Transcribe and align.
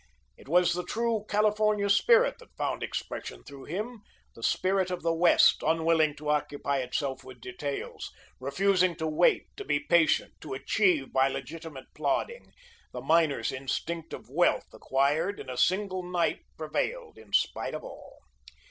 It 0.35 0.47
was 0.47 0.73
the 0.73 0.83
true 0.83 1.25
California 1.29 1.87
spirit 1.87 2.39
that 2.39 2.55
found 2.57 2.81
expression 2.81 3.43
through 3.43 3.65
him, 3.65 4.01
the 4.33 4.41
spirit 4.41 4.89
of 4.89 5.03
the 5.03 5.13
West, 5.13 5.61
unwilling 5.61 6.15
to 6.15 6.31
occupy 6.31 6.79
itself 6.79 7.23
with 7.23 7.39
details, 7.39 8.11
refusing 8.39 8.95
to 8.95 9.05
wait, 9.05 9.55
to 9.57 9.63
be 9.63 9.79
patient, 9.79 10.33
to 10.41 10.55
achieve 10.55 11.13
by 11.13 11.27
legitimate 11.27 11.93
plodding; 11.93 12.51
the 12.91 13.01
miner's 13.01 13.51
instinct 13.51 14.11
of 14.11 14.27
wealth 14.27 14.73
acquired 14.73 15.39
in 15.39 15.51
a 15.51 15.55
single 15.55 16.01
night 16.01 16.45
prevailed, 16.57 17.19
in 17.19 17.31
spite 17.31 17.75
of 17.75 17.83
all. 17.83 18.17